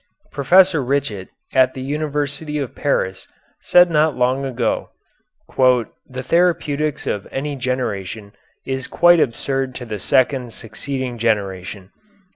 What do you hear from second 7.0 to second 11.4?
of any generation is quite absurd to the second succeeding